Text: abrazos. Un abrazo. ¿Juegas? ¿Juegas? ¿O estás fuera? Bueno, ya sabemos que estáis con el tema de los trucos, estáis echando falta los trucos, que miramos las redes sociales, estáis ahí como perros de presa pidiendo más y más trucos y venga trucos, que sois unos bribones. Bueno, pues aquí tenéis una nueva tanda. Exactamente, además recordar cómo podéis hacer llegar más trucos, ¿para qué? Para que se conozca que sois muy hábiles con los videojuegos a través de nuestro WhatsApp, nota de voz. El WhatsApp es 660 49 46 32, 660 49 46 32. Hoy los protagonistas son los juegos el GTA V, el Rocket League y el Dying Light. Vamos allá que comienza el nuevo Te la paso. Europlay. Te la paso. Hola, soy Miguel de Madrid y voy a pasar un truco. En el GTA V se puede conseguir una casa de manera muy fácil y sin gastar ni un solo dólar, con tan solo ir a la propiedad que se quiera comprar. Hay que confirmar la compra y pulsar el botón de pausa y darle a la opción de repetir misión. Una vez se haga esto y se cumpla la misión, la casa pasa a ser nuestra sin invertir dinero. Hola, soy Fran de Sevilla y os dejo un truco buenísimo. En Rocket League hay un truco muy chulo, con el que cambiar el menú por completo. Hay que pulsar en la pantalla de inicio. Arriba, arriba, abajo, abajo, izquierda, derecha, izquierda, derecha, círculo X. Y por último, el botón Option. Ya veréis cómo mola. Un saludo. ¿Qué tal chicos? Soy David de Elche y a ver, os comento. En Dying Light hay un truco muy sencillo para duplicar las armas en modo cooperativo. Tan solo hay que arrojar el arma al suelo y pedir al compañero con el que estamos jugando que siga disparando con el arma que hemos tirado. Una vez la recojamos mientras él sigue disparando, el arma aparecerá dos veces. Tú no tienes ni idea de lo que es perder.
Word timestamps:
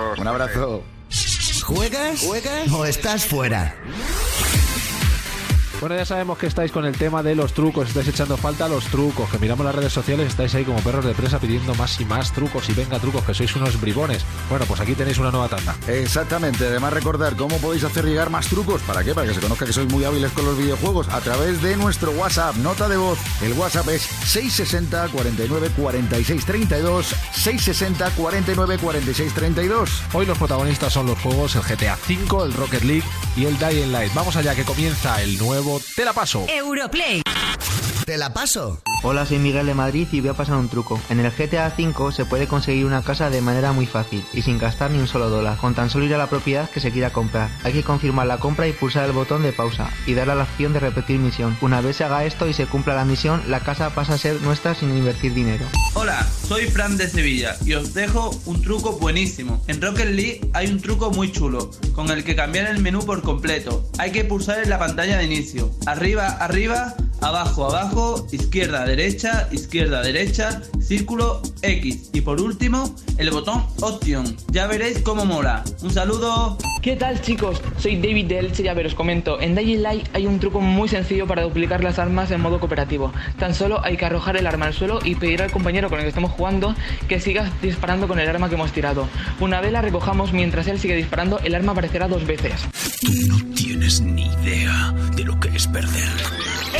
abrazos. 0.00 0.18
Un 0.18 0.28
abrazo. 0.28 0.82
¿Juegas? 1.64 2.20
¿Juegas? 2.20 2.72
¿O 2.72 2.84
estás 2.84 3.26
fuera? 3.26 3.74
Bueno, 5.80 5.96
ya 5.96 6.04
sabemos 6.04 6.36
que 6.36 6.46
estáis 6.46 6.70
con 6.72 6.84
el 6.84 6.94
tema 6.94 7.22
de 7.22 7.34
los 7.34 7.54
trucos, 7.54 7.88
estáis 7.88 8.08
echando 8.08 8.36
falta 8.36 8.68
los 8.68 8.84
trucos, 8.84 9.30
que 9.30 9.38
miramos 9.38 9.64
las 9.64 9.74
redes 9.74 9.94
sociales, 9.94 10.28
estáis 10.28 10.54
ahí 10.54 10.62
como 10.62 10.78
perros 10.80 11.06
de 11.06 11.14
presa 11.14 11.38
pidiendo 11.38 11.74
más 11.74 11.98
y 11.98 12.04
más 12.04 12.32
trucos 12.32 12.68
y 12.68 12.74
venga 12.74 12.98
trucos, 12.98 13.24
que 13.24 13.32
sois 13.32 13.56
unos 13.56 13.80
bribones. 13.80 14.22
Bueno, 14.50 14.66
pues 14.66 14.78
aquí 14.82 14.94
tenéis 14.94 15.16
una 15.16 15.30
nueva 15.30 15.48
tanda. 15.48 15.74
Exactamente, 15.88 16.66
además 16.66 16.92
recordar 16.92 17.34
cómo 17.34 17.56
podéis 17.56 17.84
hacer 17.84 18.04
llegar 18.04 18.28
más 18.28 18.48
trucos, 18.48 18.82
¿para 18.82 19.02
qué? 19.02 19.14
Para 19.14 19.28
que 19.28 19.32
se 19.32 19.40
conozca 19.40 19.64
que 19.64 19.72
sois 19.72 19.90
muy 19.90 20.04
hábiles 20.04 20.32
con 20.32 20.44
los 20.44 20.58
videojuegos 20.58 21.08
a 21.08 21.20
través 21.20 21.62
de 21.62 21.74
nuestro 21.78 22.10
WhatsApp, 22.10 22.56
nota 22.56 22.86
de 22.86 22.98
voz. 22.98 23.18
El 23.40 23.54
WhatsApp 23.54 23.88
es 23.88 24.02
660 24.02 25.08
49 25.08 25.70
46 25.78 26.44
32, 26.44 27.06
660 27.32 28.10
49 28.10 28.76
46 28.76 29.32
32. 29.32 30.02
Hoy 30.12 30.26
los 30.26 30.36
protagonistas 30.36 30.92
son 30.92 31.06
los 31.06 31.18
juegos 31.20 31.56
el 31.56 31.62
GTA 31.62 31.96
V, 32.06 32.44
el 32.44 32.52
Rocket 32.52 32.82
League 32.82 33.04
y 33.34 33.46
el 33.46 33.58
Dying 33.58 33.92
Light. 33.92 34.12
Vamos 34.12 34.36
allá 34.36 34.54
que 34.54 34.64
comienza 34.64 35.22
el 35.22 35.38
nuevo 35.38 35.69
Te 35.78 36.04
la 36.04 36.12
paso. 36.12 36.46
Europlay. 36.48 37.22
Te 38.06 38.16
la 38.16 38.32
paso. 38.32 38.80
Hola, 39.02 39.24
soy 39.24 39.38
Miguel 39.38 39.66
de 39.66 39.74
Madrid 39.74 40.06
y 40.12 40.20
voy 40.20 40.30
a 40.30 40.34
pasar 40.34 40.56
un 40.56 40.68
truco. 40.68 41.00
En 41.08 41.20
el 41.20 41.30
GTA 41.30 41.72
V 41.78 42.12
se 42.12 42.24
puede 42.24 42.46
conseguir 42.46 42.84
una 42.84 43.02
casa 43.02 43.30
de 43.30 43.40
manera 43.40 43.72
muy 43.72 43.86
fácil 43.86 44.24
y 44.32 44.42
sin 44.42 44.58
gastar 44.58 44.90
ni 44.90 44.98
un 44.98 45.08
solo 45.08 45.30
dólar, 45.30 45.56
con 45.58 45.74
tan 45.74 45.90
solo 45.90 46.04
ir 46.04 46.14
a 46.14 46.18
la 46.18 46.28
propiedad 46.28 46.68
que 46.68 46.80
se 46.80 46.90
quiera 46.90 47.10
comprar. 47.10 47.50
Hay 47.64 47.72
que 47.72 47.82
confirmar 47.82 48.26
la 48.26 48.38
compra 48.38 48.68
y 48.68 48.72
pulsar 48.72 49.06
el 49.06 49.12
botón 49.12 49.42
de 49.42 49.52
pausa 49.52 49.90
y 50.06 50.14
darle 50.14 50.32
a 50.32 50.36
la 50.36 50.42
opción 50.42 50.72
de 50.72 50.80
repetir 50.80 51.18
misión. 51.18 51.56
Una 51.60 51.80
vez 51.80 51.96
se 51.96 52.04
haga 52.04 52.24
esto 52.24 52.46
y 52.46 52.52
se 52.52 52.66
cumpla 52.66 52.94
la 52.94 53.04
misión, 53.04 53.42
la 53.48 53.60
casa 53.60 53.90
pasa 53.94 54.14
a 54.14 54.18
ser 54.18 54.40
nuestra 54.42 54.74
sin 54.74 54.96
invertir 54.96 55.32
dinero. 55.32 55.64
Hola, 55.94 56.26
soy 56.46 56.66
Fran 56.66 56.96
de 56.96 57.08
Sevilla 57.08 57.56
y 57.64 57.74
os 57.74 57.94
dejo 57.94 58.30
un 58.44 58.60
truco 58.62 58.98
buenísimo. 58.98 59.62
En 59.66 59.80
Rocket 59.80 60.10
League 60.10 60.50
hay 60.52 60.68
un 60.68 60.80
truco 60.80 61.10
muy 61.10 61.32
chulo, 61.32 61.70
con 61.94 62.10
el 62.10 62.24
que 62.24 62.36
cambiar 62.36 62.66
el 62.66 62.82
menú 62.82 63.04
por 63.04 63.22
completo. 63.22 63.88
Hay 63.98 64.12
que 64.12 64.24
pulsar 64.24 64.62
en 64.62 64.70
la 64.70 64.78
pantalla 64.78 65.16
de 65.16 65.24
inicio. 65.24 65.70
Arriba, 65.86 66.28
arriba, 66.40 66.94
abajo, 67.20 67.66
abajo, 67.66 68.26
izquierda, 68.32 68.84
derecha, 68.84 69.48
izquierda, 69.52 70.02
derecha, 70.02 70.62
círculo 70.80 71.42
X. 71.62 72.10
Y 72.12 72.20
por 72.20 72.40
último, 72.40 72.94
el 73.18 73.30
botón 73.30 73.64
Option. 73.80 74.36
Ya 74.50 74.66
veréis 74.66 75.00
cómo 75.02 75.24
mola. 75.24 75.64
Un 75.82 75.90
saludo. 75.90 76.58
¿Qué 76.82 76.96
tal 76.96 77.20
chicos? 77.20 77.60
Soy 77.78 77.96
David 77.96 78.26
de 78.26 78.38
Elche 78.38 78.62
y 78.62 78.68
a 78.68 78.74
ver, 78.74 78.86
os 78.86 78.94
comento. 78.94 79.40
En 79.40 79.54
Dying 79.54 79.82
Light 79.82 80.08
hay 80.14 80.26
un 80.26 80.40
truco 80.40 80.60
muy 80.60 80.88
sencillo 80.88 81.26
para 81.26 81.42
duplicar 81.42 81.84
las 81.84 81.98
armas 81.98 82.30
en 82.30 82.40
modo 82.40 82.58
cooperativo. 82.58 83.12
Tan 83.38 83.54
solo 83.54 83.84
hay 83.84 83.96
que 83.96 84.06
arrojar 84.06 84.36
el 84.36 84.46
arma 84.46 84.66
al 84.66 84.74
suelo 84.74 85.00
y 85.04 85.14
pedir 85.14 85.42
al 85.42 85.50
compañero 85.50 85.90
con 85.90 85.98
el 85.98 86.04
que 86.04 86.08
estamos 86.08 86.30
jugando 86.32 86.74
que 87.08 87.20
siga 87.20 87.50
disparando 87.62 88.08
con 88.08 88.18
el 88.18 88.28
arma 88.28 88.48
que 88.48 88.54
hemos 88.54 88.72
tirado. 88.72 89.06
Una 89.40 89.60
vez 89.60 89.72
la 89.72 89.82
recojamos 89.82 90.32
mientras 90.32 90.66
él 90.68 90.78
sigue 90.78 90.96
disparando, 90.96 91.38
el 91.40 91.54
arma 91.54 91.72
aparecerá 91.72 92.08
dos 92.08 92.26
veces. 92.26 92.52
Tú 93.00 93.12
no 93.28 93.54
tienes 93.54 94.00
ni 94.00 94.26
idea 94.26 94.94
de 95.16 95.24
lo 95.24 95.38
que 95.38 95.48
es 95.48 95.66
perder. 95.66 96.70